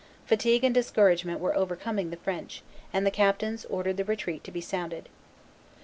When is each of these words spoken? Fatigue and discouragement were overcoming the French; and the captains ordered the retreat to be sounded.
Fatigue 0.25 0.63
and 0.63 0.73
discouragement 0.73 1.39
were 1.39 1.55
overcoming 1.55 2.09
the 2.09 2.17
French; 2.17 2.63
and 2.91 3.05
the 3.05 3.11
captains 3.11 3.65
ordered 3.65 3.97
the 3.97 4.03
retreat 4.03 4.43
to 4.43 4.49
be 4.51 4.59
sounded. 4.59 5.09